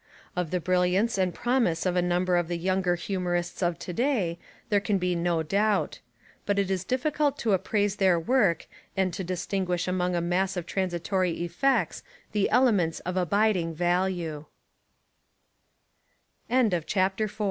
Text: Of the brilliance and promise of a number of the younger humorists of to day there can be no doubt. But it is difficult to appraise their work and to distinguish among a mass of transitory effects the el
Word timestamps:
Of 0.35 0.49
the 0.49 0.59
brilliance 0.59 1.19
and 1.19 1.31
promise 1.31 1.85
of 1.85 1.95
a 1.95 2.01
number 2.01 2.35
of 2.35 2.47
the 2.47 2.57
younger 2.57 2.95
humorists 2.95 3.61
of 3.61 3.77
to 3.77 3.93
day 3.93 4.39
there 4.69 4.79
can 4.79 4.97
be 4.97 5.13
no 5.13 5.43
doubt. 5.43 5.99
But 6.47 6.57
it 6.57 6.71
is 6.71 6.83
difficult 6.83 7.37
to 7.37 7.53
appraise 7.53 7.97
their 7.97 8.19
work 8.19 8.65
and 8.97 9.13
to 9.13 9.23
distinguish 9.23 9.87
among 9.87 10.15
a 10.15 10.19
mass 10.21 10.57
of 10.57 10.65
transitory 10.65 11.33
effects 11.43 12.01
the 12.31 12.49
el 12.49 12.65